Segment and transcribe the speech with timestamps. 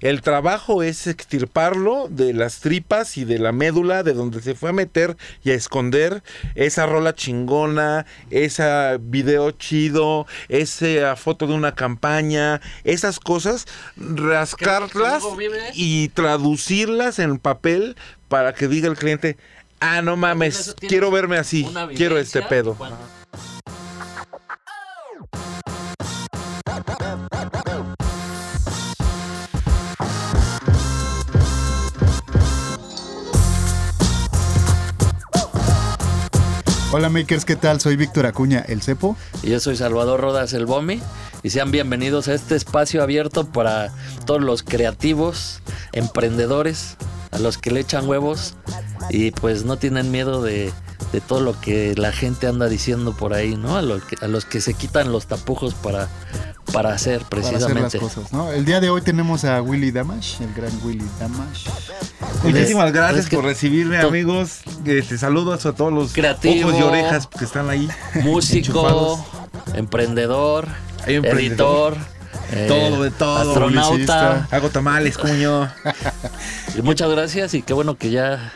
[0.00, 4.70] El trabajo es extirparlo de las tripas y de la médula de donde se fue
[4.70, 6.22] a meter y a esconder
[6.54, 13.66] esa rola chingona, esa video chido, esa foto de una campaña, esas cosas,
[13.96, 15.24] rascarlas
[15.74, 17.96] y traducirlas en papel
[18.28, 19.36] para que diga el cliente,
[19.80, 22.76] ah, no mames, quiero verme así, quiero este pedo.
[36.98, 37.80] Hola makers, ¿qué tal?
[37.80, 39.16] Soy Víctor Acuña, el Cepo.
[39.44, 41.00] Y yo soy Salvador Rodas, el Bomi.
[41.44, 43.92] Y sean bienvenidos a este espacio abierto para
[44.26, 45.62] todos los creativos,
[45.92, 46.96] emprendedores,
[47.30, 48.56] a los que le echan huevos
[49.10, 50.72] y pues no tienen miedo de,
[51.28, 53.76] todo lo que la gente anda diciendo por ahí, ¿no?
[53.76, 56.08] A, a los que se quitan los tapujos para,
[56.72, 58.00] para hacer precisamente.
[58.00, 58.50] cosas, ¿no?
[58.50, 61.68] El día de hoy tenemos a Willy Damash, el gran Willy Damash.
[62.42, 64.60] Muchísimas gracias por recibirme, amigos.
[64.84, 67.88] Este, saludos a todos los Creativo, ojos y orejas que están ahí.
[68.22, 69.24] Músico,
[69.74, 70.68] emprendedor,
[71.06, 71.96] editor.
[72.66, 73.50] todo, de todo.
[73.50, 74.48] Astronauta.
[74.50, 75.70] Hago tamales, cuño.
[76.78, 78.52] y muchas gracias y qué bueno que ya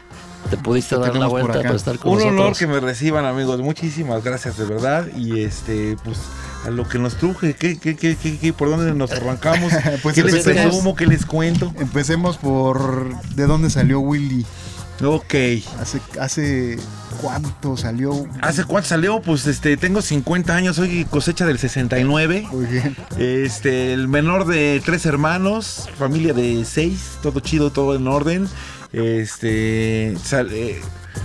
[0.51, 2.35] te pudiste dar la vuelta para estar con Un nosotros.
[2.35, 3.61] Un honor que me reciban, amigos.
[3.61, 5.07] Muchísimas gracias, de verdad.
[5.17, 6.19] Y este, pues
[6.65, 9.73] a lo que nos truje, ¿qué, qué, qué, qué, por dónde nos arrancamos?
[10.03, 10.95] pues ¿Qué les presumo?
[10.95, 11.73] ¿Qué les cuento?
[11.79, 14.47] Empecemos por de dónde salió Willy.
[15.05, 15.35] Ok.
[15.81, 16.79] ¿Hace, hace
[17.21, 18.27] cuánto salió?
[18.41, 19.21] ¿Hace cuánto salió?
[19.21, 22.47] Pues este, tengo 50 años, soy cosecha del 69.
[22.53, 22.97] Muy bien.
[23.19, 28.49] Este, el menor de tres hermanos, familia de seis, todo chido, todo en orden.
[28.93, 30.81] Este, eh,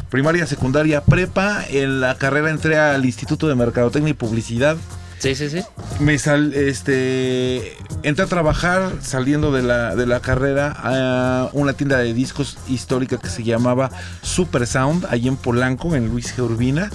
[0.09, 1.63] primaria, secundaria, prepa.
[1.69, 4.77] En la carrera entré al Instituto de Mercadotecnia y Publicidad
[5.19, 5.61] Sí, sí, sí.
[5.99, 11.97] Me sal, este, entré a trabajar saliendo de la, de la carrera a una tienda
[11.97, 13.89] de discos histórica que se llamaba
[14.21, 16.43] Super Sound, allí en Polanco, en Luis G.
[16.43, 16.89] Urbina.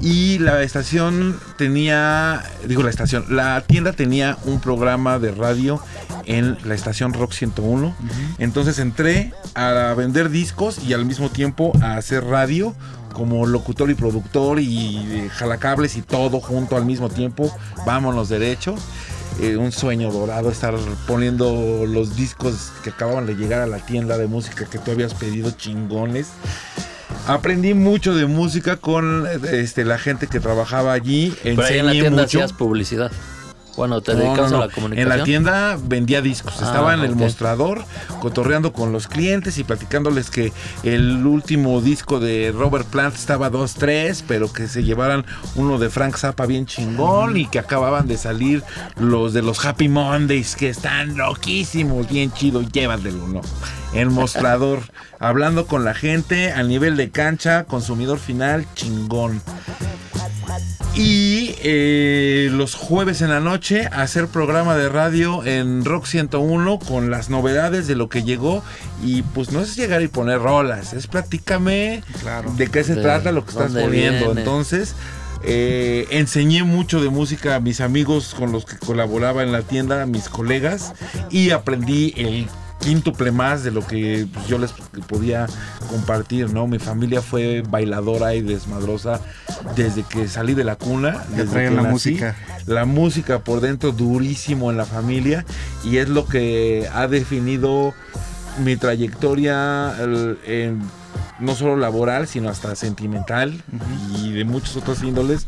[0.00, 5.78] Y la estación tenía, digo la estación, la tienda tenía un programa de radio
[6.24, 7.94] en la estación Rock 101.
[8.38, 12.74] Entonces entré a vender discos y al mismo tiempo a hacer radio
[13.12, 17.50] como locutor y productor y jalacables y todo junto al mismo tiempo.
[17.86, 18.74] Vámonos derecho.
[19.40, 20.74] Eh, un sueño dorado estar
[21.06, 25.14] poniendo los discos que acababan de llegar a la tienda de música que tú habías
[25.14, 26.28] pedido chingones.
[27.26, 31.34] Aprendí mucho de música con este, la gente que trabajaba allí.
[31.42, 33.10] Pero ahí en la tienda hacías publicidad.
[33.80, 35.10] Bueno, te dedicas a la comunicación.
[35.10, 36.52] En la tienda vendía discos.
[36.60, 37.82] Ah, Estaba en el mostrador,
[38.20, 40.52] cotorreando con los clientes y platicándoles que
[40.82, 45.24] el último disco de Robert Plant estaba 2-3, pero que se llevaran
[45.54, 48.62] uno de Frank Zappa bien chingón y que acababan de salir
[48.98, 53.40] los de los Happy Mondays que están loquísimos, bien chido, llévatelo, ¿no?
[53.94, 54.80] El mostrador,
[55.18, 59.40] hablando con la gente a nivel de cancha, consumidor final, chingón.
[60.94, 67.10] Y eh, los jueves en la noche hacer programa de radio en Rock 101 con
[67.10, 68.62] las novedades de lo que llegó.
[69.02, 72.02] Y pues no es llegar y poner rolas, es platícame
[72.56, 74.36] de qué se trata lo que estás poniendo.
[74.36, 74.94] Entonces,
[75.42, 80.02] eh, enseñé mucho de música a mis amigos con los que colaboraba en la tienda,
[80.02, 80.92] a mis colegas,
[81.30, 82.46] y aprendí el
[82.80, 84.72] quíntuple más de lo que pues, yo les
[85.06, 85.46] podía
[85.88, 86.66] compartir, ¿no?
[86.66, 89.20] Mi familia fue bailadora y desmadrosa
[89.76, 92.36] desde que salí de la cuna, desde la música.
[92.66, 95.44] La música por dentro durísimo en la familia
[95.84, 97.94] y es lo que ha definido
[98.64, 99.94] mi trayectoria
[101.38, 103.62] no solo laboral, sino hasta sentimental
[104.18, 105.46] y de muchos otros índoles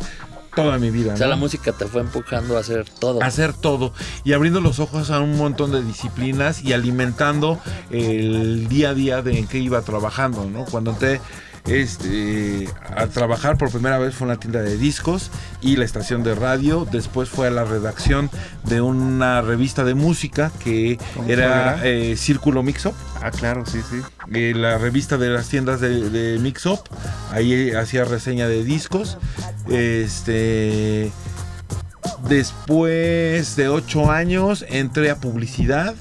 [0.54, 1.14] toda mi vida.
[1.14, 3.22] O sea, la música te fue empujando a hacer todo.
[3.22, 3.92] A hacer todo.
[4.24, 7.58] Y abriendo los ojos a un montón de disciplinas y alimentando
[7.90, 10.64] el día a día de en qué iba trabajando, ¿no?
[10.64, 11.20] Cuando entré
[11.66, 15.30] este, a trabajar por primera vez fue en la tienda de discos
[15.60, 16.86] y la estación de radio.
[16.90, 18.30] Después fue a la redacción
[18.64, 22.94] de una revista de música que era eh, Círculo Mixup.
[23.22, 24.00] Ah, claro, sí, sí.
[24.34, 26.52] Eh, la revista de las tiendas de, de.
[27.30, 29.18] Ahí hacía reseña de discos.
[29.68, 31.12] Este.
[32.28, 35.94] Después de ocho años entré a publicidad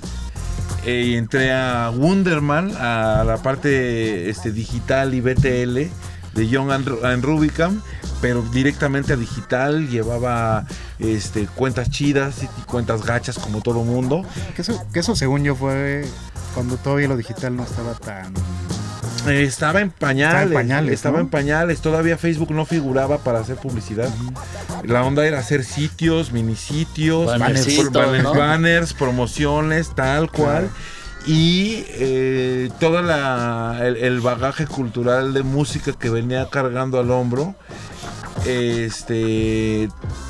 [0.85, 5.75] y entré a Wonderman, a la parte este, digital y BTL
[6.33, 7.81] de Young and, Rubicam,
[8.21, 10.65] pero directamente a digital llevaba
[10.99, 14.25] este, cuentas chidas y cuentas gachas como todo mundo.
[14.55, 16.05] Que eso, que eso según yo fue
[16.53, 18.33] cuando todavía lo digital no estaba tan
[19.27, 20.93] estaba en pañales.
[20.93, 21.81] Estaba en pañales.
[21.81, 24.09] Todavía Facebook no figuraba para hacer publicidad.
[24.83, 30.69] La onda era hacer sitios, mini sitios, banners, promociones, tal cual.
[31.25, 37.53] y eh, todo el, el bagaje cultural de música que venía cargando al hombro,
[38.45, 39.87] este,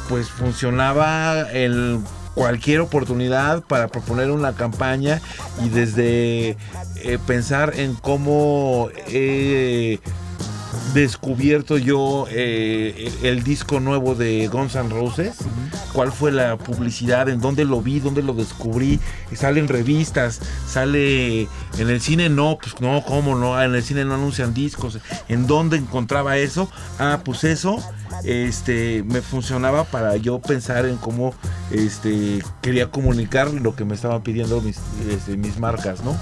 [0.09, 5.21] pues funcionaba en cualquier oportunidad para proponer una campaña
[5.63, 6.57] y desde
[7.03, 9.99] eh, pensar en cómo he
[10.93, 15.37] descubierto yo eh, el disco nuevo de Guns N' Roses,
[15.93, 18.99] cuál fue la publicidad, en dónde lo vi, dónde lo descubrí,
[19.33, 21.43] sale en revistas, sale
[21.77, 25.47] en el cine, no, pues no, cómo no, en el cine no anuncian discos, en
[25.47, 26.69] dónde encontraba eso,
[26.99, 27.77] ah, pues eso,
[28.23, 31.33] este, me funcionaba para yo pensar en cómo,
[31.71, 34.79] este, quería comunicar lo que me estaban pidiendo mis,
[35.09, 36.17] este, mis marcas, ¿no?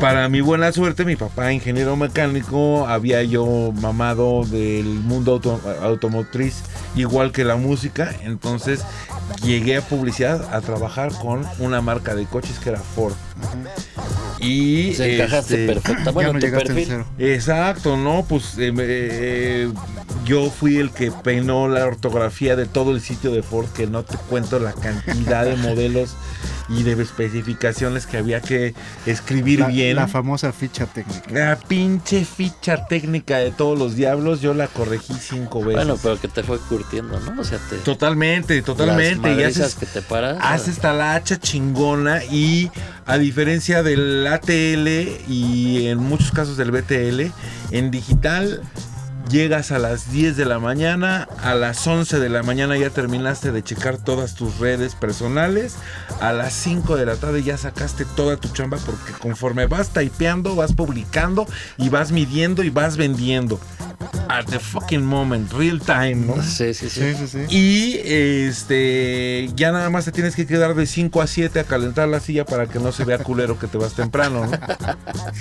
[0.00, 5.40] Para mi buena suerte, mi papá, ingeniero mecánico, había yo mamado del mundo
[5.82, 6.62] automotriz
[6.96, 8.82] igual que la música, entonces
[9.44, 13.14] llegué a publicidad a trabajar con una marca de coches que era Ford.
[14.40, 16.12] Y Se encajaste este, perfecto.
[16.14, 17.04] Bueno, no tu perfil.
[17.18, 18.24] Exacto, ¿no?
[18.26, 19.72] Pues eh, eh,
[20.24, 24.02] yo fui el que peinó la ortografía de todo el sitio de Ford, que no
[24.02, 26.16] te cuento la cantidad de modelos
[26.70, 28.74] y de especificaciones que había que
[29.06, 29.96] escribir La, bien.
[29.96, 31.30] la famosa ficha técnica.
[31.30, 35.74] La pinche ficha técnica de todos los diablos, yo la corregí cinco veces.
[35.84, 37.40] Bueno, pero que te fue curtiendo, ¿no?
[37.40, 37.76] O sea, te.
[37.78, 39.28] Totalmente, totalmente.
[39.36, 40.38] Las Y haces, que te paras.
[40.40, 42.70] haces talacha chingona y
[43.06, 44.88] a diferencia del ATL
[45.28, 47.32] y en muchos casos del BTL,
[47.72, 48.62] en digital
[49.30, 53.52] llegas a las 10 de la mañana, a las 11 de la mañana ya terminaste
[53.52, 55.76] de checar todas tus redes personales,
[56.20, 60.56] a las 5 de la tarde ya sacaste toda tu chamba porque conforme vas typeando,
[60.56, 61.46] vas publicando
[61.78, 63.60] y vas midiendo y vas vendiendo.
[64.32, 66.40] At the fucking moment, real time, ¿no?
[66.42, 67.00] Sí, sí, sí.
[67.00, 67.56] Sí, sí, sí.
[67.56, 72.08] Y este ya nada más te tienes que quedar de 5 a 7 a calentar
[72.08, 74.50] la silla para que no se vea culero que te vas temprano, ¿no?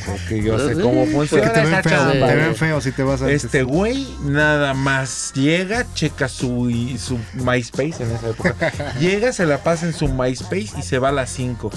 [0.05, 2.27] Porque yo sé cómo funciona Que te ven feo, chamba.
[2.27, 3.43] te ven feo si te vas antes.
[3.45, 6.69] Este güey nada más llega, checa su,
[6.99, 8.73] su MySpace en esa época.
[8.99, 11.69] llega, se la pasa en su MySpace y se va a las 5.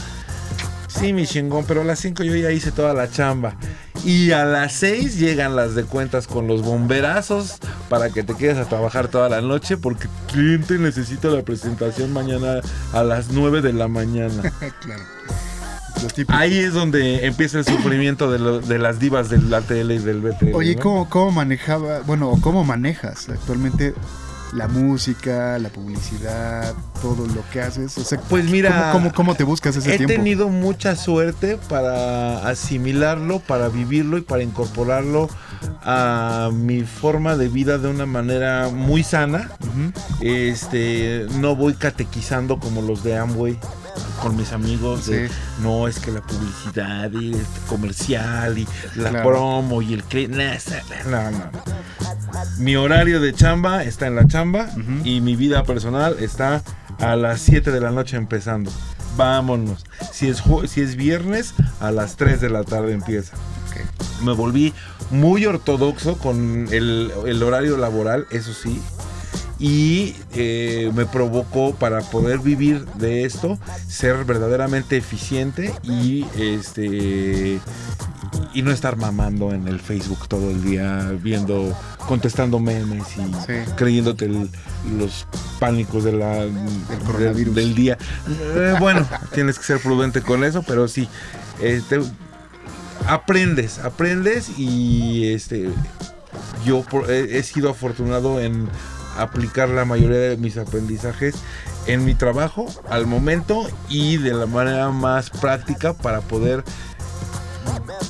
[0.89, 3.57] Sí, mi chingón, pero a las 5 yo ya hice toda la chamba.
[4.05, 7.59] Y a las 6 llegan las de cuentas con los bomberazos
[7.89, 12.13] para que te quedes a trabajar toda la noche porque el cliente necesita la presentación
[12.13, 12.61] mañana
[12.93, 14.43] a las 9 de la mañana.
[14.81, 15.03] claro.
[16.29, 20.21] Ahí es donde empieza el sufrimiento de, lo- de las divas del ATL y del
[20.21, 20.55] BTL.
[20.55, 20.81] Oye, ¿no?
[20.83, 23.95] ¿cómo, ¿cómo manejaba, bueno, cómo manejas actualmente
[24.53, 27.97] la música, la publicidad, todo lo que haces?
[27.99, 30.15] O sea, Pues mira, ¿cómo, cómo, cómo te buscas ese He tiempo?
[30.15, 35.29] tenido mucha suerte para asimilarlo, para vivirlo y para incorporarlo
[35.85, 39.51] a mi forma de vida de una manera muy sana.
[40.21, 43.59] Este, no voy catequizando como los de Amway
[44.21, 45.07] con mis amigos.
[45.07, 45.35] de, Sí.
[45.63, 48.67] no, es que la publicidad y el comercial y
[48.97, 49.29] la Claro.
[49.31, 51.51] promo y el cre- esa- no, no.
[52.59, 54.69] Mi horario de chamba está en la chamba
[55.05, 56.63] y mi vida personal está
[57.01, 58.71] a las 7 de la noche empezando.
[59.17, 59.85] Vámonos.
[60.13, 63.37] Si es, si es viernes, a las 3 de la tarde empieza.
[64.23, 64.73] Me volví
[65.11, 68.81] muy ortodoxo con el, el horario laboral, eso sí.
[69.65, 77.61] Y eh, me provocó para poder vivir de esto, ser verdaderamente eficiente y este
[78.55, 81.79] y no estar mamando en el Facebook todo el día, viendo,
[82.09, 83.71] contestando memes y Sí.
[83.77, 84.51] creyéndote el-
[84.99, 85.27] los
[85.61, 86.45] pánicos de la,
[87.07, 87.55] coronavirus.
[87.55, 87.97] del día.
[88.57, 91.09] Eh, bueno, tienes que ser prudente con eso, pero sí.
[91.63, 92.01] este,
[93.07, 95.71] aprendes, aprendes y este
[96.65, 98.69] yo he sido afortunado en
[99.19, 101.35] aplicar la mayoría de mis aprendizajes
[101.87, 106.65] en mi trabajo al momento y de la manera más práctica para poder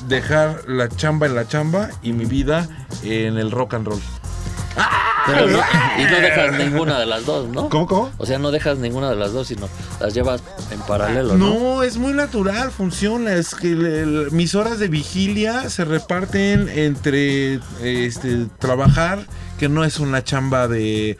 [0.07, 2.67] dejar la chamba en la chamba y mi vida
[3.03, 4.01] en el rock and roll.
[5.25, 5.59] Pero no-
[5.99, 7.69] y no dejas ninguna de las dos, ¿no?
[7.69, 8.11] ¿Cómo, cómo?
[8.17, 9.69] O sea, no dejas ninguna de las dos, sino
[10.01, 10.41] las llevas
[10.71, 11.53] en paralelo, ¿no?
[11.53, 13.33] No, es muy natural, funciona.
[13.33, 19.19] Es que el- el- mis horas de vigilia se reparten entre este, trabajar,
[19.69, 21.17] no es una chamba de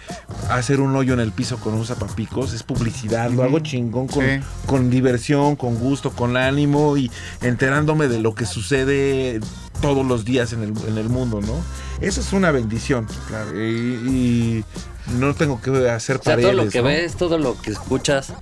[0.49, 4.23] hacer un hoyo en el piso con un zapapicos, es publicidad, lo hago chingón con,
[4.23, 4.39] Sí.
[4.65, 9.39] con diversión, con gusto, con ánimo y enterándome de lo que sucede
[9.81, 11.53] todos los días en el, en el mundo, ¿no?
[11.99, 13.07] Eso es una bendición.
[13.27, 13.51] Claro.
[13.61, 14.65] Y, y
[15.07, 16.51] no tengo que hacer O sea, paredes.
[16.51, 16.85] todo lo que ¿no?
[16.85, 18.33] ves, todo lo que escuchas,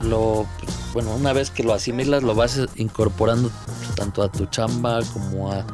[0.00, 0.46] lo,
[0.92, 3.50] bueno, una vez que lo asimilas, lo vas incorporando
[3.94, 5.64] tanto a tu chamba como a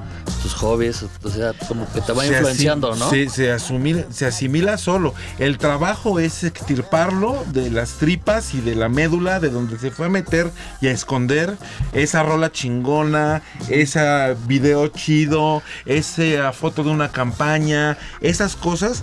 [0.42, 3.10] tus hobbies, o sea, como que te va Se influenciando, ¿no?
[3.10, 5.14] Se, se asimila, se asimila solo.
[5.38, 10.06] El trabajo es extirparlo de las tripas y de la médula de donde se fue
[10.06, 11.56] a meter y a esconder
[11.92, 19.02] esa rola chingona, ese video chido, esa foto de una campaña, esas cosas,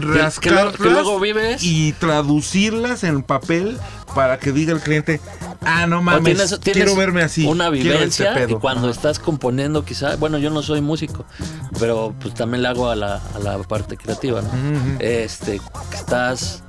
[0.00, 1.62] que que luego vives.
[1.62, 3.78] y traducirlas en papel
[4.14, 5.20] para que diga el cliente,
[5.62, 7.46] ah, no mames, tienes- tienes quiero verme así.
[7.46, 8.60] Una este vivencia y pedo".
[8.60, 8.90] cuando Ajá.
[8.96, 11.24] estás componiendo quizá, bueno, yo no soy músico,
[11.78, 14.48] pero pues también le hago a la, a la parte creativa, ¿no?
[15.00, 15.60] Este,
[15.92, 16.62] estás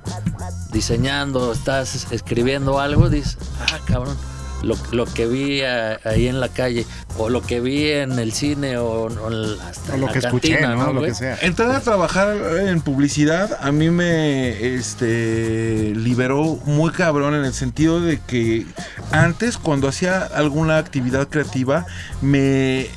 [0.71, 3.37] diseñando, estás escribiendo algo, dices,
[3.71, 4.17] ah, cabrón,
[4.63, 6.85] lo, lo que vi a- ahí en la calle,
[7.17, 9.29] o lo que vi en el cine, o, o
[9.61, 10.93] hasta O en lo la que escuché, ¿no?
[10.93, 11.37] Lo que sea.
[11.41, 18.01] Entrar a trabajar en publicidad a mí me este, liberó muy cabrón en el sentido
[18.01, 18.65] de que
[19.11, 21.85] antes cuando hacía alguna actividad creativa
[22.21, 22.87] me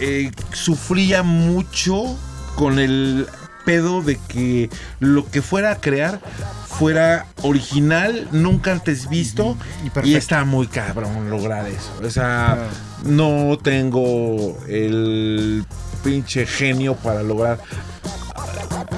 [0.00, 2.16] eh, sufría mucho
[2.56, 3.26] con el
[3.68, 6.20] pedo de que lo que fuera a crear
[6.64, 11.92] fuera original, nunca antes visto Y y, está muy cabrón lograr eso.
[12.02, 12.66] O sea,
[13.04, 15.66] no tengo el
[16.02, 17.58] pinche genio para lograr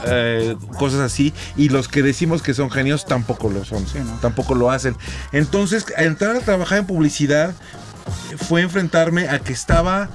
[0.06, 4.20] eh, cosas así y los que decimos que son genios tampoco lo son, Sí, ¿no?
[4.20, 4.94] tampoco lo hacen.
[5.32, 7.54] Entonces, entrar a trabajar en publicidad
[8.36, 10.10] fue enfrentarme a que estaba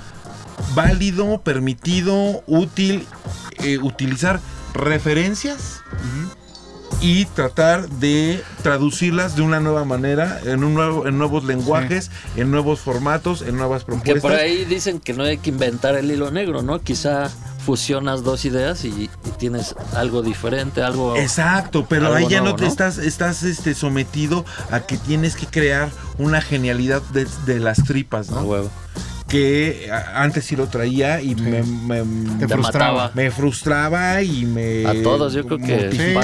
[0.74, 3.06] válido, permitido, útil
[3.64, 4.40] eh, utilizar
[4.74, 5.82] referencias
[7.02, 12.52] y tratar de traducirlas de una nueva manera, en, un nuevo, en nuevos lenguajes, en
[12.52, 14.22] nuevos formatos, en nuevas Que propuestas.
[14.22, 16.80] por ahí dicen que no hay que inventar el hilo negro, ¿no?
[16.82, 17.30] Quizá
[17.66, 21.16] fusionas dos ideas y, y tienes algo diferente, algo...
[21.16, 22.68] Exacto, pero Algo ahí ya no te ¿no?
[22.70, 28.30] estás, estás este, sometido a que tienes que crear una genialidad de, de las tripas,
[28.30, 28.42] ¿no?
[28.42, 28.70] huevo.
[29.36, 32.94] Que antes sí lo traía y me, me- Te frustraba.
[32.94, 33.12] mataba.
[33.16, 36.16] me frustraba y me A todos, yo creo que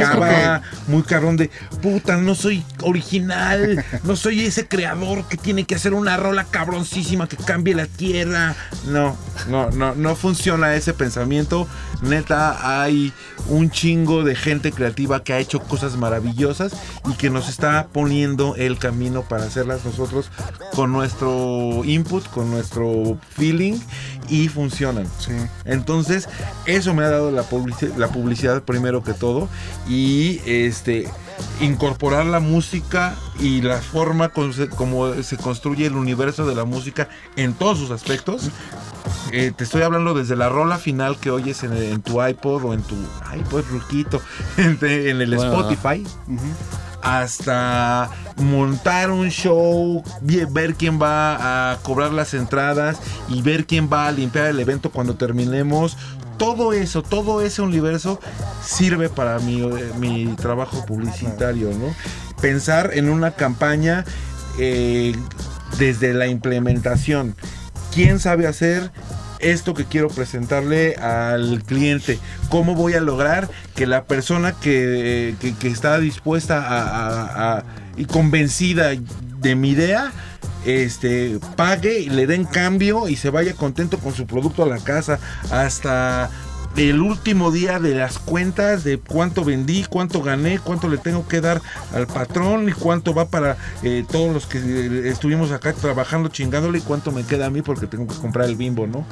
[0.87, 1.49] muy cabrón de
[1.81, 7.27] puta, no soy original, no soy ese creador que tiene que hacer una rola cabroncísima
[7.27, 8.55] que cambie la tierra.
[8.87, 9.15] No,
[9.49, 11.67] no, no, no funciona ese pensamiento.
[12.01, 13.13] Neta, hay
[13.47, 16.73] un chingo de gente creativa que ha hecho cosas maravillosas
[17.09, 20.29] y que nos está poniendo el camino para hacerlas nosotros
[20.73, 23.79] con nuestro input, con nuestro feeling
[24.29, 25.05] y funcionan.
[25.19, 25.33] Sí.
[25.65, 26.27] Entonces,
[26.65, 29.47] eso me ha dado la, publici- la publicidad primero que todo.
[29.87, 31.07] Y este
[31.59, 37.09] incorporar la música y la forma se- como se construye el universo de la música
[37.35, 38.49] en todos sus aspectos.
[39.31, 42.73] Eh, te estoy hablando desde la rola final que oyes en, en tu iPod o
[42.73, 42.95] en tu
[43.35, 44.21] iPod ruquito,
[44.57, 46.03] en, en el Bueno, Spotify
[47.01, 52.99] hasta montar un show, ver quién va a cobrar las entradas
[53.29, 55.97] y ver quién va a limpiar el evento cuando terminemos.
[56.37, 58.19] Todo eso, todo ese universo
[58.63, 59.61] sirve para mi,
[59.99, 61.93] mi trabajo publicitario, ¿no?
[62.41, 64.05] Pensar en una campaña
[64.57, 65.15] eh,
[65.77, 67.35] desde la implementación.
[67.93, 68.91] ¿Quién sabe hacer
[69.39, 72.19] esto que quiero presentarle al cliente?
[72.49, 77.65] ¿Cómo voy a lograr que la persona que, está dispuesta
[77.97, 78.91] y convencida
[79.41, 80.11] de mi idea
[80.65, 84.77] este, pague y le den cambio y se vaya contento con su producto a la
[84.77, 85.19] casa
[85.49, 86.29] hasta
[86.75, 91.41] el último día de las cuentas de cuánto vendí, cuánto gané, cuánto le tengo que
[91.41, 91.61] dar
[91.93, 96.79] al patrón y cuánto va para eh, todos los que eh, estuvimos acá trabajando chingándole
[96.79, 99.05] y cuánto me queda a mí porque tengo que comprar el bimbo, ¿no?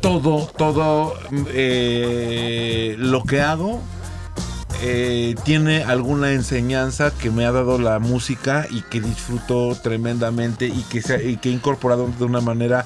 [0.00, 1.14] Todo, todo
[1.52, 3.80] eh, lo que hago
[4.84, 10.82] eh, tiene alguna enseñanza que me ha dado la música y que disfruto tremendamente y
[10.90, 12.84] que, se, y que he incorporado de una manera,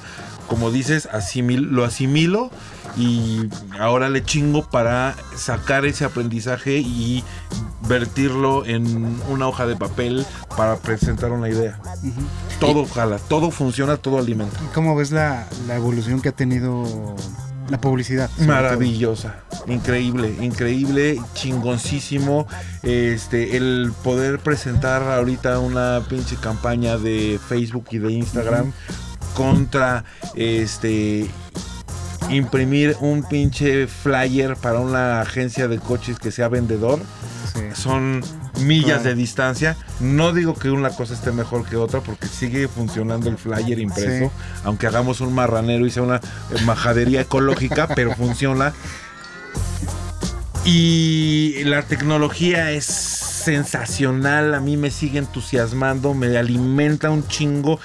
[0.49, 2.51] como dices, asimil- lo asimilo
[2.97, 3.49] y
[3.79, 7.23] ahora le chingo para sacar ese aprendizaje y
[7.89, 10.25] vertirlo en una hoja de papel
[10.57, 11.79] para presentar una idea.
[12.59, 14.59] Todo jala, todo funciona, todo alimenta.
[14.65, 17.15] ¿Y ¿Cómo ves la, la evolución que ha tenido
[17.69, 18.31] la publicidad?
[18.39, 19.37] Maravillosa,
[19.67, 22.47] increíble, increíble, chingoncísimo.
[22.83, 28.73] Este, el poder presentar ahorita una pinche campaña de Facebook y de Instagram
[29.37, 31.31] contra este
[32.31, 36.99] imprimir un pinche flyer para una agencia de coches que sea vendedor?
[37.55, 37.61] Sí.
[37.75, 38.23] son
[38.61, 39.03] millas Claro.
[39.05, 39.77] de distancia.
[40.01, 44.27] No digo que una cosa esté mejor que otra porque sigue funcionando el flyer impreso,
[44.27, 44.31] Sí.
[44.65, 46.21] aunque hagamos un marranero y sea una eh,
[46.65, 48.73] majadería ecológica, pero funciona.
[50.65, 57.79] Y la tecnología es sensacional, a mí me sigue entusiasmando, me alimenta un chingo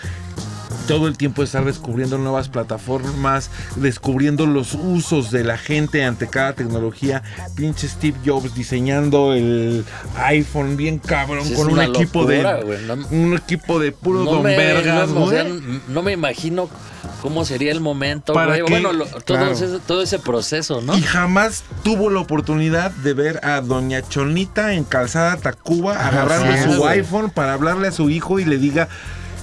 [0.91, 6.53] todo el tiempo estar descubriendo nuevas plataformas, descubriendo los usos de la gente ante cada
[6.53, 7.23] tecnología.
[7.55, 9.85] Pinche Steve Jobs diseñando el
[10.17, 14.31] iPhone bien cabrón Sí, con un equipo locura, de no- un equipo de puro no
[14.33, 15.45] don me, vergas, no, o sea,
[15.87, 16.69] no me imagino
[17.21, 18.65] cómo sería el momento, ¿Para güey.
[18.65, 18.71] qué?
[18.71, 19.51] Bueno, lo- todo, Claro.
[19.51, 20.97] ese, todo ese proceso, ¿no?
[20.97, 26.63] Y jamás tuvo la oportunidad de ver a Doña Chonita en calzada Tacuba agarrando sí,
[26.73, 26.99] su güey.
[26.99, 28.87] iPhone para hablarle a su hijo y le diga,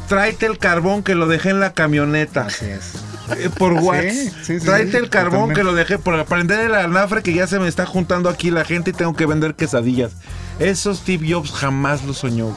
[0.08, 2.46] tráete el carbón que lo dejé en la camioneta.
[2.46, 2.94] Así es.
[3.36, 4.10] Eh, por WhatsApp.
[4.10, 7.46] sí, sí, Tráete sí, el carbón que lo dejé por aprender el anafre que ya
[7.46, 10.12] se me está juntando aquí la gente y tengo que vender quesadillas.
[10.58, 12.56] Eso Steve Jobs jamás lo soñó.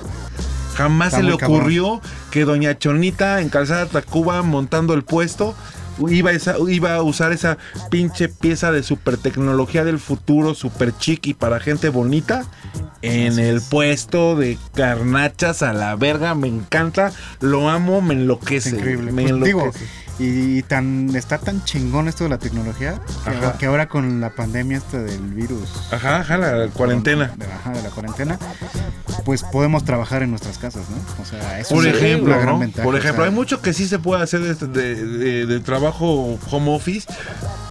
[0.76, 1.58] Jamás Está se le cabrón.
[1.60, 5.54] ocurrió que Doña Chonita en Calzada Tacuba montando el puesto
[6.10, 7.58] iba, esa- iba a usar esa
[7.90, 12.44] pinche pieza de super tecnología del futuro, super chic y para gente bonita
[13.02, 13.64] en el es.
[13.64, 16.36] puesto de carnachas a la verga.
[16.36, 18.70] Me encanta, lo amo, me Es enloquece.
[18.72, 19.12] increíble.
[19.12, 19.86] Me Pues, digo, enloquece.
[20.20, 24.30] Y tan está tan chingón esto de la tecnología que, ahora- que ahora con la
[24.32, 25.70] pandemia esta del virus.
[25.92, 27.34] Ajá, ajá, la cuarentena.
[27.38, 28.38] De, ajá, de la cuarentena,
[29.26, 30.98] pues podemos trabajar en nuestras casas, ¿no?
[31.22, 32.60] O sea, eso Por es ejemplo, una gran ¿no?
[32.60, 35.46] ventaja, Por o ejemplo, sea, hay mucho que sí se puede hacer de, de- de-
[35.46, 37.08] de trabajo home office,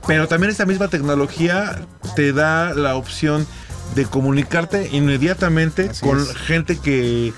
[0.06, 1.80] pero también esta misma tecnología
[2.16, 3.47] te da la opción
[3.94, 6.35] de comunicarte inmediatamente Así con es.
[6.37, 7.32] gente que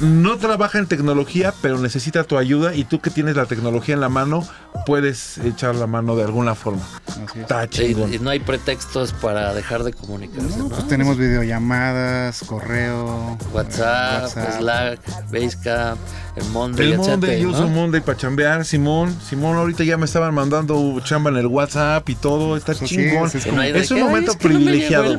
[0.00, 4.00] no trabaja en tecnología, pero necesita tu ayuda y tú que tienes la tecnología en
[4.00, 4.46] la mano,
[4.86, 6.82] puedes echar la mano de alguna forma.
[7.06, 7.36] así es.
[7.42, 8.14] Está Y, chingón.
[8.14, 10.68] y no hay pretextos para dejar de comunicarse, No, ¿no?
[10.70, 14.58] pues tenemos videollamadas, correo, WhatsApp, WhatsApp.
[14.60, 16.00] Slack, Basecamp,
[16.36, 17.68] el Monday, El Monday, yo uso ¿no?
[17.68, 19.14] Monday para chambear, Simón.
[19.28, 22.96] Simón, ahorita ya me estaban mandando chamba en el WhatsApp y todo, está Eso sí,
[22.96, 23.26] chingón.
[23.28, 25.18] es- un que, "Ay, momento es que no me llegó privilegiado.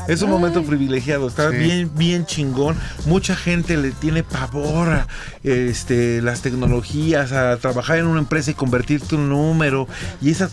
[0.00, 0.08] El güey.
[0.08, 0.14] mail".
[0.16, 1.56] Es un momento privilegiado, está Sí.
[1.56, 2.76] bien, bien chingón.
[3.06, 5.06] Mucha gente le tiene pavor a
[5.42, 9.86] este, las tecnologías, a trabajar en una empresa y convertirte en un número.
[10.20, 10.52] Y esas,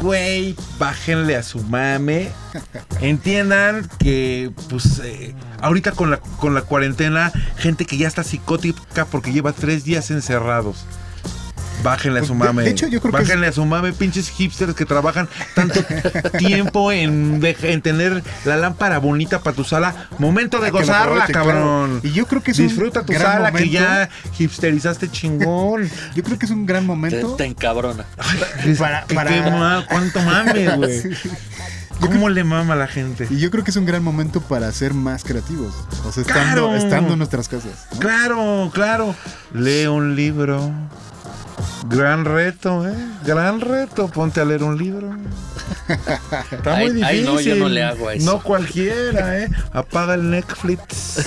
[0.00, 2.28] güey, bájenle a su mame.
[3.00, 9.04] Entiendan que, pues, eh, ahorita con la, con la cuarentena, gente que ya está psicótica
[9.06, 10.84] porque lleva tres días encerrados.
[11.82, 12.62] Bájenle a su Pues, de- mame.
[12.64, 15.80] de hecho, yo creo que es- Bájenle a su mame, pinches hipsters que trabajan tanto
[16.38, 17.40] tiempo en,
[17.82, 20.08] tener la lámpara bonita para tu sala.
[20.18, 22.00] Momento de gozarla, cabrón.
[22.00, 22.00] claro.
[22.02, 25.88] Y yo creo que es un Disfruta tu gran sala que ya hipsterizaste chingón.
[26.14, 27.34] Yo creo que es un gran Te, momento.
[27.36, 28.04] te encabrona.
[28.78, 31.00] Para- ¿Qué- para- qué ma- ¿Cuánto mames, güey?
[31.02, 31.10] Sí.
[32.00, 33.26] ¿Cómo le mama a la gente?
[33.30, 35.74] Y yo creo que es un gran momento para ser más creativos.
[36.06, 36.24] O sea, estando,
[36.68, 36.74] ¡Claro!
[36.76, 37.72] estando en nuestras casas.
[37.92, 37.98] ¿no?
[38.00, 39.14] Claro, claro.
[39.52, 40.72] Lee un libro.
[41.88, 42.94] Gran reto, ¿eh?
[43.24, 44.08] Gran reto.
[44.08, 45.10] Ponte a leer un libro.
[46.50, 47.04] Está muy Ay, difícil.
[47.04, 48.26] ay, no, yo no le hago a eso.
[48.26, 49.48] No cualquiera, ¿eh?
[49.72, 51.18] Apaga el Netflix.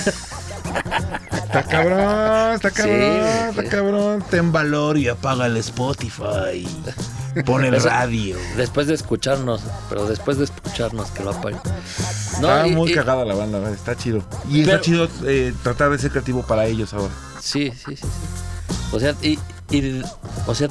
[1.32, 4.24] Está cabrón, está cabrón, Sí, está cabrón.
[4.30, 6.66] Ten valor y apaga el Spotify.
[7.44, 8.36] Pon el Eso- radio.
[8.56, 11.60] Después de escucharnos, pero después de escucharnos que lo apaguen.
[12.40, 14.24] No, está y- muy y- cagada la banda, está chido.
[14.48, 17.12] Y está Pero- chido eh, tratar de ser creativo para ellos ahora.
[17.40, 18.08] Sí, sí, sí, sí.
[18.92, 19.38] O sea, y,
[19.76, 20.02] y-
[20.46, 20.68] o sea,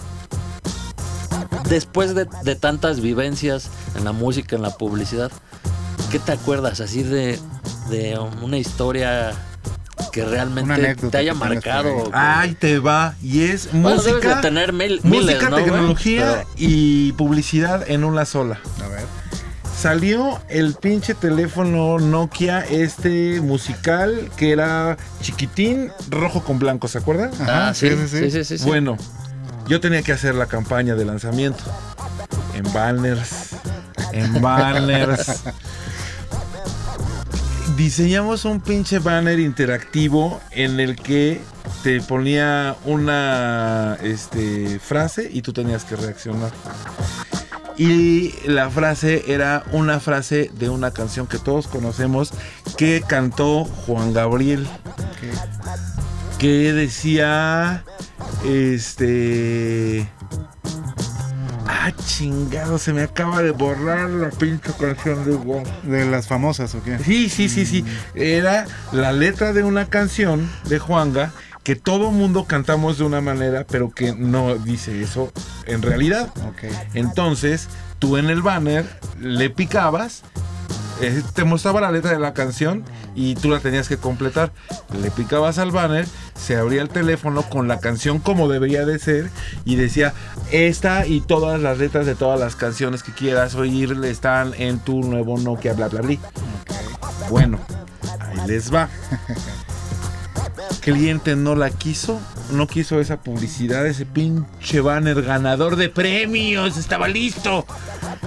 [1.70, 5.32] después de, de tantas vivencias en la música, en la publicidad,
[6.12, 7.40] ¿qué te acuerdas así de,
[7.90, 9.32] de una historia
[10.12, 12.10] que realmente te haya marcado?
[12.14, 13.16] Ahí te va.
[13.22, 14.36] Y es Bueno, debes música.
[14.36, 18.60] de tener mil, miles, Música, tecnología Pero- y publicidad en una sola.
[18.84, 19.06] A ver.
[19.84, 27.32] Salió el pinche teléfono Nokia este musical que era chiquitín, rojo con blanco, ¿se acuerdan?
[27.42, 28.32] Ah, sí, sí, sí, sí, sí.
[28.32, 28.66] sí, sí, sí.
[28.66, 28.98] Bueno,
[29.68, 31.62] yo tenía que hacer la campaña de lanzamiento.
[32.54, 33.58] En banners.
[34.14, 35.44] En banners.
[37.76, 41.42] Diseñamos un pinche banner interactivo en el que
[41.84, 46.52] te ponía una este, frase y tú tenías que reaccionar.
[47.78, 52.32] Y la frase era una frase de una canción que todos conocemos
[52.78, 54.68] que cantó Juan Gabriel
[56.38, 57.84] que decía
[58.46, 60.10] este
[61.66, 66.76] ah chingado se me acaba de borrar la pinche canción de Juan De las famosas,
[66.76, 67.00] ¿o qué?
[67.00, 67.86] sí sí sí sí.
[68.14, 71.32] Era la letra de una canción de Juanga
[71.64, 75.32] que todo mundo cantamos de una manera pero que no dice eso
[75.66, 76.32] en realidad
[76.94, 78.86] entonces, tú en el banner
[79.20, 80.24] le picabas,
[81.02, 82.84] eh, te mostraba la letra de la canción
[83.16, 84.52] y tú la tenías que completar.
[85.02, 89.30] Le picabas al banner, se abría el teléfono con la canción como debería de ser
[89.66, 90.14] y decía,
[90.52, 95.02] esta y todas las letras de todas las canciones que quieras oír están en tu
[95.02, 96.18] nuevo Nokia, bla, bla, bla.
[97.30, 97.60] Bueno,
[98.20, 98.90] ahí les va.
[100.82, 102.20] Cliente no la quiso,
[102.52, 107.66] no quiso esa publicidad, ese pinche banner ganador de premios, estaba listo.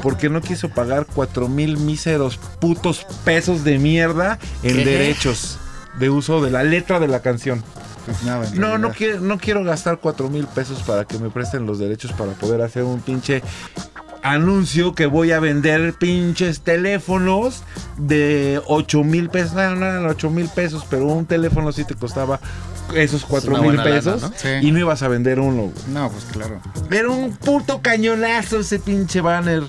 [0.02, 4.84] Porque no quiso pagar cuatro mil míseros putos pesos de mierda en ¿Qué?
[4.84, 5.58] derechos
[5.98, 7.62] de uso de la letra de la canción.
[8.06, 11.66] Pues nada, No, no quiero, no quiero gastar cuatro mil pesos para que me presten
[11.66, 13.42] los derechos para poder hacer un pinche
[14.32, 17.62] anuncio que voy a vender pinches teléfonos
[17.96, 19.54] de 8 mil pesos.
[19.54, 22.40] No, no eran 8 mil pesos, pero un teléfono sí te costaba
[22.94, 24.32] esos cuatro una mil buena lana, pesos ¿no?
[24.36, 24.48] Sí.
[24.62, 25.62] y no ibas a vender uno.
[25.62, 25.74] güey.
[25.88, 26.60] No, pues claro.
[26.90, 29.62] Era un puto cañonazo ese pinche banner.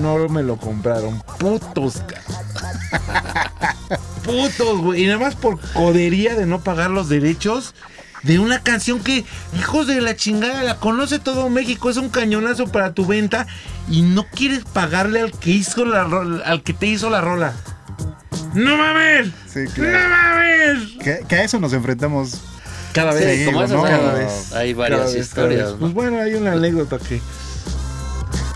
[0.00, 1.22] No me lo compraron.
[1.38, 2.02] Putos,
[4.24, 5.02] Putos, güey.
[5.02, 7.74] Y nada más por codería de no pagar los derechos
[8.22, 9.24] de una canción que,
[9.58, 11.90] hijos de la chingada, la conoce todo México.
[11.90, 13.46] Es un cañonazo para tu venta
[13.88, 16.02] y no quieres pagarle al que hizo la
[16.44, 17.52] al que te hizo la rola.
[18.54, 19.28] ¡No mames!
[19.52, 20.08] Sí, ¡No claro.
[20.08, 20.88] mames!
[21.02, 22.40] Que, que a eso nos enfrentamos.
[22.92, 23.46] Cada Sí, vez.
[23.46, 23.84] como esas ¿no?
[23.86, 24.52] hay- Cada vez.
[24.52, 25.64] hay varias Cada vez, cada historias.
[25.64, 25.72] vez.
[25.74, 25.78] ¿no?
[25.80, 27.20] Pues bueno, hay una anécdota que,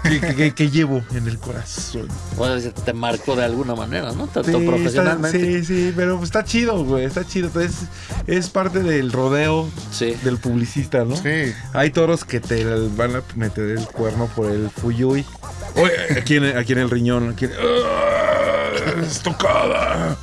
[0.08, 2.08] que, que- que llevo en el corazón.
[2.36, 4.26] Bueno, te marcó de alguna manera, ¿no?
[4.26, 5.38] Tanto Sí, está, profesionalmente.
[5.38, 7.50] sí, sí, pero pues está chido, güey, está chido.
[7.60, 7.72] Es,
[8.26, 10.14] es parte del rodeo Sí.
[10.24, 11.16] del publicista, ¿no?
[11.16, 11.52] Sí.
[11.72, 12.64] Hay toros que te
[12.96, 15.24] van a meter el cuerno por el fuyuy.
[15.76, 17.30] Oye, aquí en, el- aquí en el riñón.
[17.30, 19.02] Aquí en- ¡Ah!
[19.02, 20.16] ¡Estocada!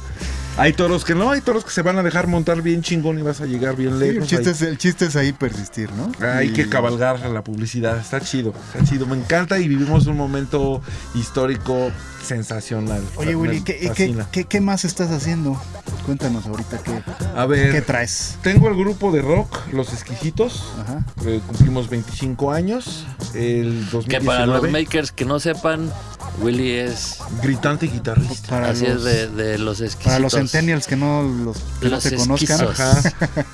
[0.55, 3.23] Hay toros que no, hay toros que se van a dejar montar bien chingón y
[3.23, 4.21] vas a llegar bien Sí, lejos.
[4.21, 6.11] el, chiste Hay- es, el chiste es ahí persistir, ¿no?
[6.27, 10.05] Hay Y- que cabalgar a la publicidad, está chido, está chido, me encanta y vivimos
[10.05, 10.81] un momento
[11.15, 11.91] histórico
[12.23, 13.01] sensacional.
[13.15, 14.27] Oye, Willy, ¿qué, qué, fascina.
[14.31, 15.59] qué- qué más estás haciendo?
[16.05, 17.01] Cuéntanos ahorita qué,
[17.35, 18.37] A ver, qué traes.
[18.43, 21.03] tengo el grupo de rock, Los Exquisitos, Ajá.
[21.25, 25.91] eh, cumplimos 25 años, el Que para los 2019, makers que no sepan,
[26.39, 27.17] Willy es.
[27.41, 28.49] gritante guitarrista.
[28.49, 30.05] Para así los, es de, de los exquisitos.
[30.05, 32.61] para los centennials que no los que no te conozcan.
[32.67, 33.01] Ajá.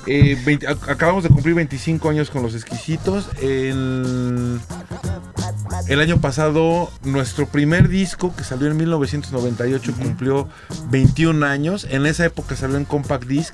[0.08, 3.28] Eh, 20 ac- acabamos de cumplir 25 años con Los Exquisitos.
[3.42, 4.60] El,
[5.88, 10.48] el año pasado, nuestro primer disco, que salió en 1998, cumplió
[10.89, 11.86] 21 años.
[11.89, 13.54] En esa época salió en Compact Disc,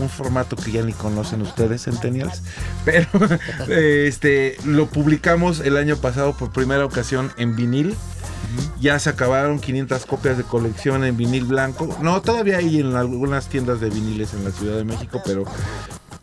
[0.00, 2.42] un formato que ya ni conocen ustedes, Centennials.
[2.84, 3.08] Pero
[3.68, 7.94] este, lo publicamos el año pasado por primera ocasión en vinil.
[8.80, 11.88] Ya se acabaron 500 copias de colección en vinil blanco.
[12.02, 15.44] No, todavía hay en algunas tiendas de viniles en la Ciudad de México, pero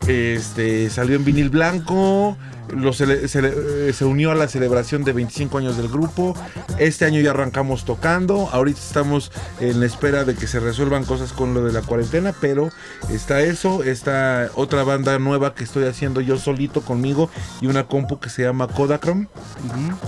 [0.06, 2.36] este salió en vinil blanco.
[2.74, 6.34] Lo cele- cele- eh, se unió a la celebración de 25 años del grupo.
[6.78, 8.48] Este año ya arrancamos tocando.
[8.52, 12.32] Ahorita estamos en la espera de que se resuelvan cosas con lo de la cuarentena,
[12.40, 12.70] pero
[13.10, 13.84] está eso.
[13.84, 17.28] Está otra banda nueva que estoy haciendo yo solito conmigo
[17.60, 19.28] y una compu que se llama Kodachrome.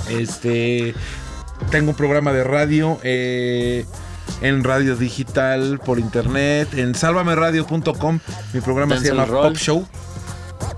[0.08, 0.94] Este.
[1.70, 2.98] Tengo un programa de radio.
[3.02, 3.84] eh,
[4.42, 8.18] en radio digital, por internet, en salvameradio.com.
[8.52, 9.48] Mi programa se Denzel llama Roll.
[9.52, 9.86] Pop Show.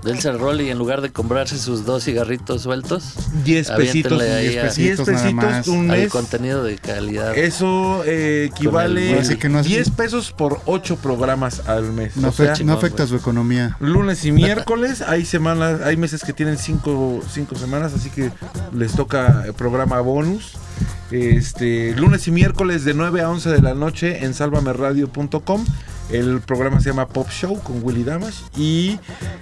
[0.03, 4.13] Dense el rol y en lugar de comprarse sus dos cigarritos sueltos, 10 pesitos.
[4.13, 5.67] Aviéntenle ahí 10 a- 10 pesitos nada pesitos más.
[5.67, 6.11] un hay mes.
[6.11, 7.37] contenido de calidad.
[7.37, 12.15] Eso eh, equivale el- Así que no es- 10 pesos por 8 programas al mes.
[12.15, 13.09] No, o sea, afecta, no chingón, afecta güey.
[13.09, 13.75] su economía.
[13.81, 18.31] lunes y miércoles, hay semanas, hay meses que tienen 5 cinco semanas, así que
[18.73, 20.53] les toca programa bonus.
[21.11, 25.65] Este, lunes y miércoles de 9 a 11 de la noche en salvameradio.com.
[26.11, 28.43] El programa se llama Pop Show con Willy Damas.
[28.57, 28.99] Y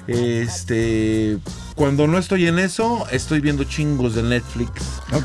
[0.08, 1.38] este
[1.76, 4.72] cuando no estoy en eso, estoy viendo chingos de Netflix.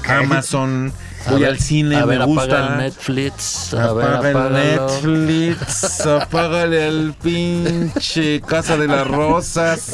[0.06, 0.92] Amazon,
[1.26, 2.72] A voy ver, al cine, a ver, me apaga gusta.
[2.74, 3.72] el Netflix.
[3.72, 4.86] A ver, Apaga el apágalo.
[4.86, 9.92] Netflix, apágale al pinche Casa de las Rosas.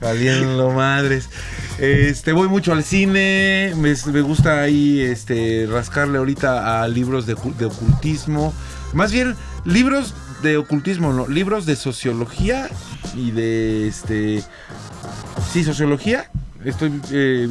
[0.00, 1.28] Valiendo madres.
[1.78, 7.34] Este, voy mucho al cine, me, me gusta ahí este, rascarle ahorita a libros de
[7.34, 8.54] ocultismo.
[8.92, 9.34] Más bien,
[9.64, 12.68] libros de ocultismo, no, libros de sociología
[13.14, 14.42] y de este.
[15.52, 16.30] Sí, sociología.
[16.64, 17.48] Estoy eh,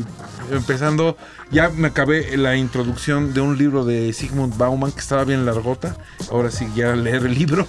[0.52, 1.18] empezando.
[1.52, 5.96] Ya me acabé la introducción de un libro de Sigmund Bauman que estaba bien largota.
[6.32, 7.68] Ahora sí, ya leer el libro.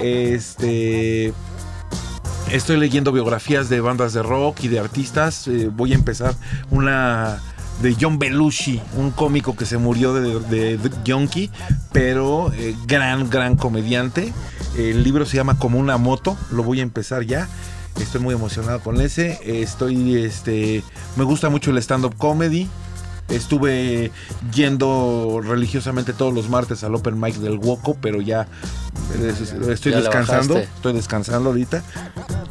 [0.00, 1.32] Este.
[2.50, 5.48] Estoy leyendo biografías de bandas de rock y de artistas.
[5.48, 6.34] Eh, voy a empezar
[6.70, 7.40] una
[7.82, 11.50] de John Belushi, un cómico que se murió de, de,
[11.92, 14.32] pero eh, gran, gran comediante.
[14.76, 17.48] El libro se llama Como una moto, lo voy a empezar ya.
[18.00, 19.38] Estoy muy emocionado con ese.
[19.62, 20.82] Estoy, este,
[21.16, 22.68] me gusta mucho el stand-up comedy.
[23.28, 24.12] Estuve
[24.54, 28.46] yendo religiosamente todos los martes al open mic del Woco, pero ya
[29.70, 30.58] estoy Ya descansando.
[30.58, 31.82] Estoy descansando ahorita.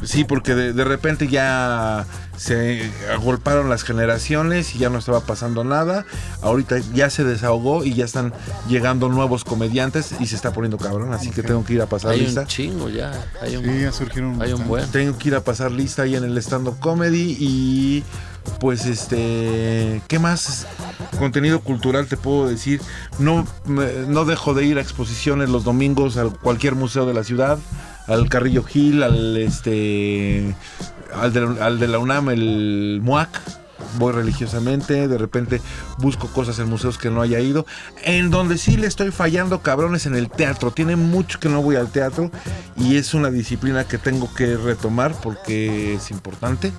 [0.02, 2.04] Sí, porque de, de repente ya
[2.36, 6.04] se agolparon las generaciones y ya no estaba pasando nada.
[6.42, 8.32] Ahorita ya se desahogó y ya están
[8.68, 11.12] llegando nuevos comediantes y se está poniendo cabrón.
[11.12, 12.42] Así que tengo que ir a pasar Hay lista.
[12.42, 13.12] un chingo ya.
[13.42, 14.40] Hay un, Sí, ya surgieron.
[14.42, 14.86] hay un buen.
[14.90, 18.04] Tengo que ir a pasar lista ahí en el stand-up comedy y
[18.60, 20.66] pues este, ¿qué más
[21.18, 22.80] contenido cultural te puedo decir?
[23.18, 27.58] No, no dejo de ir a exposiciones los domingos a cualquier museo de la ciudad,
[28.06, 30.54] al Carrillo Gil, al este,
[31.14, 33.40] al al de la UNAM, el MUAC.
[33.98, 35.60] Voy religiosamente, de repente
[35.98, 37.66] busco cosas en museos que no haya ido.
[38.04, 40.70] En donde sí le estoy fallando, cabrones, en el teatro.
[40.70, 42.30] Tiene mucho que no voy al teatro
[42.76, 46.72] y es una disciplina que tengo que retomar porque es importante.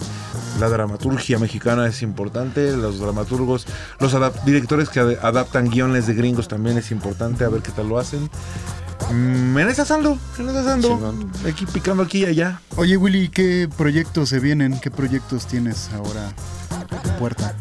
[0.60, 3.68] La dramaturgia mexicana es importante, los dramaturgos,
[4.00, 7.90] los directores que ad- adaptan guiones de gringos también es importante, a ver qué tal
[7.90, 8.30] lo hacen.
[9.12, 11.16] Mm, en esas ando, en esas ando,
[11.48, 12.62] aquí picando aquí y allá.
[12.76, 14.80] Oye, Willy, ¿qué proyectos se vienen?
[14.80, 16.34] ¿Qué proyectos tienes ahora
[16.72, 17.56] a tu puerta?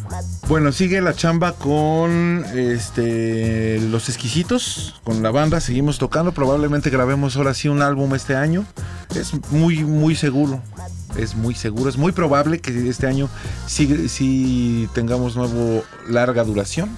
[0.48, 7.36] Bueno, sigue la chamba con este los exquisitos, con la banda, seguimos tocando, probablemente grabemos
[7.36, 8.64] ahora sí un álbum este año.
[9.14, 10.60] Es muy muy seguro.
[11.16, 13.30] Es muy seguro, es muy probable que este año
[13.66, 16.90] sí, sí tengamos nuevo larga duración.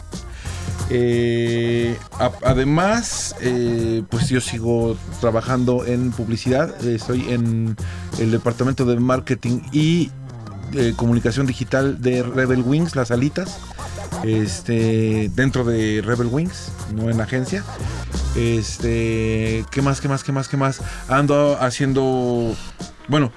[0.91, 6.75] Eh, a- además, eh, pues yo sigo trabajando en publicidad.
[6.85, 7.77] eh, Estoy en
[8.19, 10.11] el departamento de marketing y
[10.75, 13.59] eh, comunicación digital de Rebel Wings, las alitas.
[14.25, 17.63] Este, dentro de Rebel Wings, no en agencia.
[18.37, 20.81] Este, ¿qué más, qué más, qué más, qué más?
[21.09, 22.55] Ando haciendo,
[23.09, 23.31] bueno,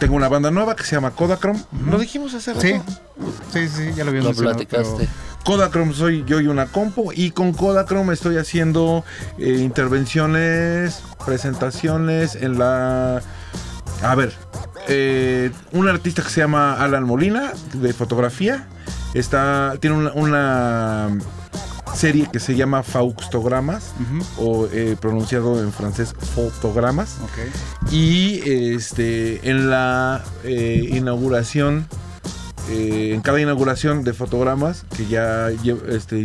[0.00, 1.60] tengo una banda nueva que se llama Kodachrome.
[1.88, 2.66] Lo dijimos hace rato.
[2.66, 2.74] Sí,
[3.52, 5.08] sí, sí, ya lo habíamos Lo platicaste.
[5.44, 9.04] Kodachrome soy yo y una compo y con Kodachrome estoy haciendo
[9.38, 13.22] eh, intervenciones, presentaciones en la...
[14.02, 14.32] A ver,
[14.88, 18.68] eh, un artista que se llama Alan Molina de fotografía
[19.14, 21.18] está tiene una, una
[21.94, 27.16] serie que se llama Fauxtogramas Ujú, o eh, pronunciado en francés fotogramas
[27.90, 31.88] y este en la eh, inauguración
[32.68, 35.50] eh, en cada inauguración de fotogramas que ya
[35.88, 36.24] este,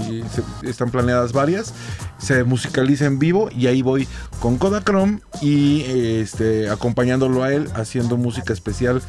[0.63, 1.73] están planeadas varias
[2.17, 4.07] se musicaliza en vivo y ahí voy
[4.39, 9.01] con Kodachrome y este acompañándolo a él haciendo música especial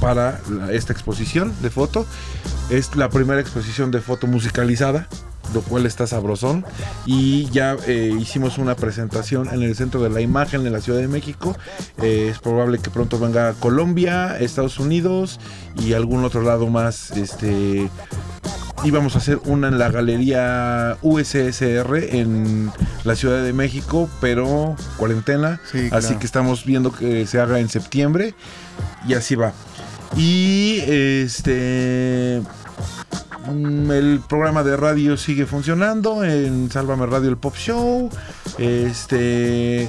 [0.00, 2.06] para esta exposición de foto.
[2.70, 5.08] Es la primera exposición de foto musicalizada
[5.54, 6.64] lo cual está sabrosón.
[7.04, 11.00] Y ya eh, hicimos una presentación en el centro de la imagen de la Ciudad
[11.00, 11.56] de México.
[12.02, 15.40] Eh, es probable que pronto venga Colombia Estados Unidos
[15.80, 17.90] y algún otro lado más este
[18.84, 22.70] íbamos a hacer una en la galería USSR en
[23.04, 25.60] la Ciudad de México pero cuarentena.
[25.70, 28.34] Sí, así que estamos viendo que se haga en septiembre
[29.08, 29.52] y así va.
[30.16, 32.42] Y este
[33.48, 38.10] El programa de radio sigue funcionando en Sálvame Radio el Pop Show.
[38.58, 39.88] Este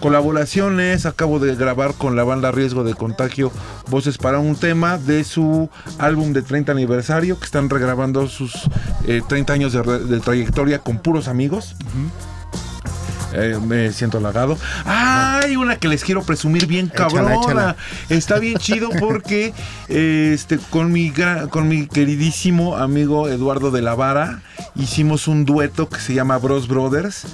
[0.00, 3.52] colaboraciones, acabo de grabar con la banda Riesgo de Contagio
[3.90, 8.54] voces para un tema de su álbum de 30 aniversario que están regrabando sus
[9.06, 11.76] eh, 30 años de, de trayectoria con puros amigos.
[13.32, 14.58] Eh, me siento halagado.
[14.84, 17.34] Hay una que les quiero presumir bien cabrona.
[17.34, 17.76] échala.
[18.08, 19.52] Está bien chido porque
[19.88, 21.12] este con mi
[21.50, 24.42] con mi queridísimo amigo Eduardo de la Vara
[24.74, 27.26] hicimos un dueto que se llama Bros Brothers.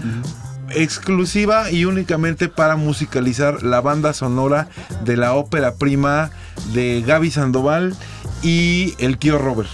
[0.70, 4.68] Exclusiva y únicamente para musicalizar la banda sonora
[5.04, 6.30] de la ópera prima
[6.72, 7.94] de Gaby Sandoval
[8.42, 9.68] y el tío Robert.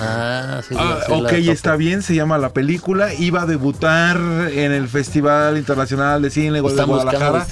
[0.00, 0.74] Ah, sí.
[0.78, 3.14] Ah, sí la ok, está bien, se llama la película.
[3.14, 4.16] Iba a debutar
[4.52, 7.46] en el Festival Internacional de Cine de Están buscando Guadalajara,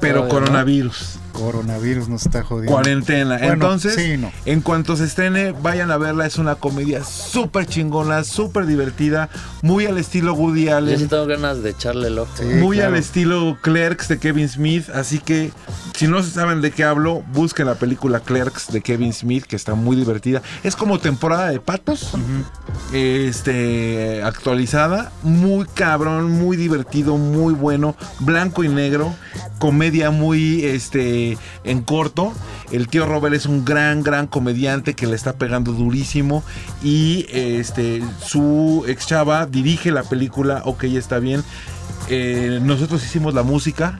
[0.00, 0.28] pero todavía, ¿no?
[0.28, 2.72] coronavirus, Coronavirus nos está jodiendo.
[2.72, 3.38] cuarentena.
[3.38, 4.32] Bueno, Entonces, sí, no.
[4.44, 6.26] en cuanto se estrene, vayan a verla.
[6.26, 9.28] Es una comedia súper chingona, súper divertida,
[9.62, 11.08] muy al estilo Woody Yo sí Allen.
[11.08, 12.30] tengo ganas de echarle el ojo.
[12.36, 12.44] Sí.
[12.44, 12.94] Muy claro.
[12.94, 15.52] al estilo Clerks de Kevin Smith, así que
[15.94, 19.74] si no saben de qué hablo, busquen la película Clerks de Kevin Smith, que está
[19.74, 20.42] muy divertida.
[20.64, 21.60] Es como temporada de
[22.92, 29.14] este actualizada, muy cabrón, muy divertido, muy bueno, blanco y negro,
[29.58, 32.32] comedia muy este en corto.
[32.70, 36.42] El tío Robert es un gran gran comediante que le está pegando durísimo
[36.82, 41.42] y este su ex chava dirige la película, ok, está bien.
[42.08, 43.98] Eh, nosotros hicimos la música.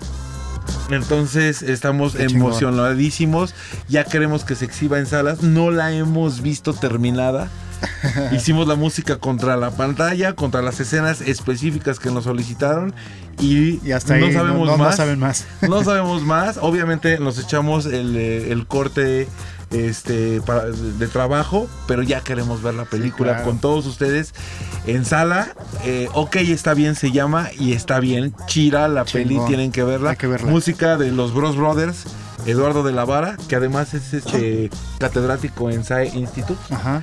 [0.91, 3.55] Entonces estamos emocionadísimos.
[3.88, 5.43] Ya queremos que se exhiba en salas.
[5.43, 7.49] No la hemos visto terminada.
[8.33, 12.95] Hicimos la música contra la pantalla, contra las escenas específicas que nos solicitaron
[13.41, 14.97] y, Y hasta ahí no sabemos no, no más.
[14.97, 15.47] saben más.
[15.69, 16.59] No sabemos más.
[16.61, 19.29] Obviamente nos echamos el, eh, el corte
[19.71, 23.45] este para- de trabajo, pero ya queremos ver la película claro.
[23.45, 24.33] con todos ustedes
[24.87, 25.49] en sala.
[25.85, 28.35] Eh, ok, está bien, se llama y está bien.
[28.47, 29.47] Chira, la peli, Chingón.
[29.47, 30.11] tienen que verla.
[30.11, 30.51] Hay que verla.
[30.51, 32.05] Música de los Bros Brothers,
[32.47, 37.03] Eduardo de la Vara, que además es este catedrático en SAE Institute Ajá.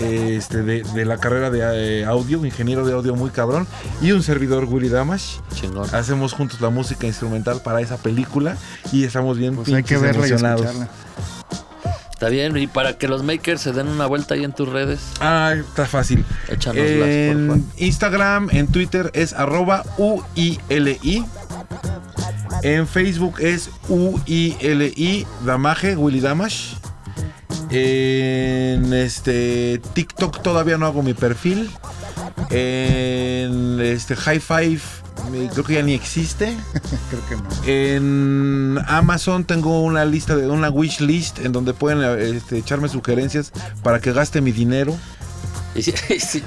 [0.00, 3.66] Este, de, de la carrera de eh, audio, ingeniero de audio muy cabrón,
[4.00, 5.36] y un servidor Willy Damash.
[5.54, 5.92] Chingón.
[5.94, 8.56] Hacemos juntos la música instrumental para esa película
[8.92, 10.60] y estamos bien Pues hay que verla y emocionados.
[10.66, 10.90] escucharla.
[12.12, 15.00] Está bien, y para que los makers se den una vuelta ahí en tus redes,
[15.20, 16.22] Ah, está fácil.
[16.48, 17.62] échanoslas, En porfa.
[17.78, 21.24] Instagram, en Twitter es arroba UILI.
[22.62, 26.74] En Facebook es UILI Damaje, Willy Damash.
[27.70, 31.70] En este TikTok todavía no hago mi perfil.
[32.50, 34.80] En este High Five
[35.32, 36.56] eh, creo que ya ni existe.
[37.10, 37.48] Creo que no.
[37.66, 43.52] En Amazon tengo una lista de una wish list en donde pueden este, echarme sugerencias
[43.82, 44.96] para que gaste mi dinero.
[45.74, 46.42] Y si, y si-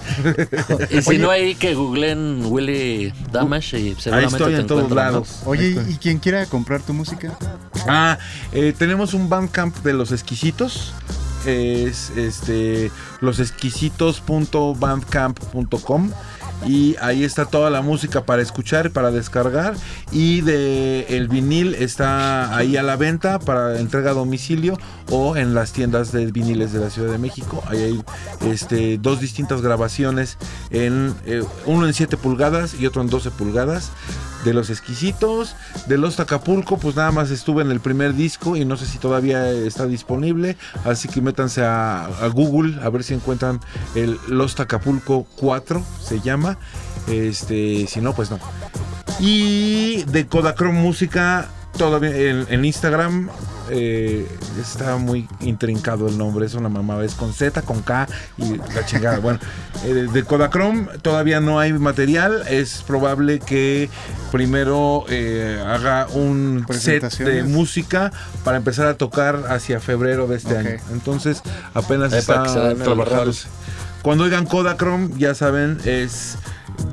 [0.91, 4.91] y si no hay que googleen Willy Damash y Ahí seguramente estoy te en todos
[4.91, 5.39] lados.
[5.45, 5.93] Oye, Ahí.
[5.93, 7.31] ¿y quien quiera comprar tu música?
[7.87, 8.17] Ah,
[8.51, 10.93] eh, tenemos un bandcamp de los exquisitos.
[11.45, 16.11] Es este losexquisitos.bandcamp.com
[16.65, 19.75] y ahí está toda la música para escuchar, para descargar
[20.11, 24.77] y de el vinil está ahí a la venta para entrega a domicilio
[25.09, 27.63] o en las tiendas de viniles de la Ciudad de México.
[27.67, 28.03] Ahí hay
[28.51, 30.37] este dos distintas grabaciones
[30.69, 33.91] en eh, uno en 7 pulgadas y otro en 12 pulgadas
[34.43, 35.55] de los exquisitos,
[35.87, 38.97] de los Acapulco, pues nada más estuve en el primer disco y no sé si
[38.97, 43.59] todavía está disponible, así que métanse a, Google a ver si encuentran
[43.95, 46.57] el Los Acapulco 4, se llama,
[47.07, 48.39] este, si no, pues no.
[49.19, 53.29] Y de Kodachrome Música, todavía en Instagram
[53.75, 54.27] eh,
[54.61, 58.07] está muy intrincado el nombre, es una mamada, es con Z, con K
[58.37, 59.19] y la chingada.
[59.19, 59.39] Bueno,
[59.83, 63.89] eh, de Kodachrome todavía no hay material, es probable que
[64.31, 68.11] primero eh, haga un set de música
[68.43, 70.77] para empezar a tocar hacia febrero de este año.
[70.91, 71.41] Entonces
[71.73, 73.47] apenas está trabajándose.
[74.03, 76.37] Cuando oigan Kodachrome, ya saben, es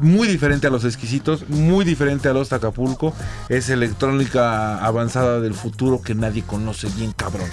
[0.01, 3.13] muy diferente a los exquisitos, muy diferente a los Acapulco.
[3.49, 7.49] Es electrónica avanzada del futuro que nadie conoce bien cabrón.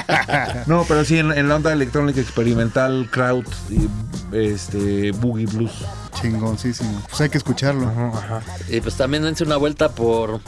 [0.66, 3.88] no, pero sí, en, en la onda electrónica experimental, crowd, y,
[4.36, 5.72] este, boogie blues.
[6.20, 7.02] Chingoncísimo.
[7.08, 7.88] Pues hay que escucharlo.
[7.88, 8.08] Ajá,
[8.38, 8.42] ajá.
[8.68, 10.40] Y pues también dense una vuelta por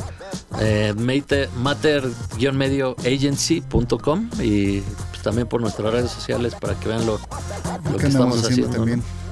[0.61, 7.19] eh, mate- mater-medio agency.com y pues también por nuestras redes sociales para que vean lo,
[7.85, 8.77] lo ¿Qué que estamos haciendo haciendo.
[8.77, 9.01] también?
[9.01, 9.26] ¿no?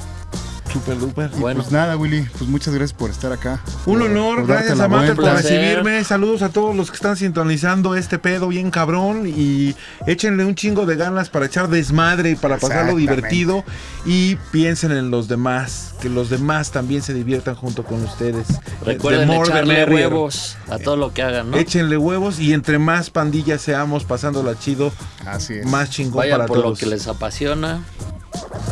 [0.74, 1.30] Super duper.
[1.36, 1.60] Y Bueno.
[1.60, 3.60] pues nada, Willy, pues muchas gracias por estar acá.
[3.86, 6.02] Un Por- honor, por gracias a por recibirme.
[6.02, 9.22] Saludos a todos los que están sintonizando este pedo bien cabrón.
[9.26, 13.62] Y échenle un chingo de ganas para echar desmadre y para pasarlo divertido.
[14.04, 18.48] Y piensen en los demás, que los demás también se diviertan junto con ustedes.
[18.84, 20.08] Recuerden echarle merrier.
[20.08, 21.56] huevos a todo lo que hagan, ¿no?
[21.56, 24.92] Échenle huevos y entre más pandillas seamos pasándola chido,
[25.24, 25.66] Así es.
[25.66, 26.70] más chingón Vayan para por todos.
[26.70, 27.84] lo que les apasiona.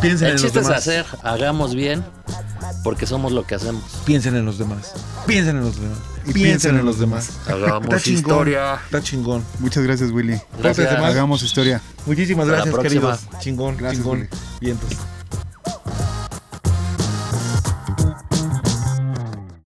[0.01, 0.81] Piensen El en los chiste es demás.
[0.81, 2.05] hacer, hagamos bien,
[2.85, 3.83] porque somos lo que hacemos.
[4.05, 4.93] Piensen en los demás.
[5.27, 5.99] Piensen en los demás.
[6.27, 7.31] Y piensen en los demás.
[7.47, 8.19] Hagamos Está chingón.
[8.21, 8.75] historia.
[8.85, 9.45] Está chingón.
[9.59, 10.41] Muchas gracias, Willy.
[10.59, 10.91] Gracias.
[10.91, 11.11] Demás.
[11.11, 11.81] Hagamos historia.
[12.07, 13.21] Muchísimas Hasta gracias, queridos.
[13.41, 14.19] Chingón, Gracias, chingón.
[14.21, 14.29] Willy.
[14.61, 14.91] Vientos.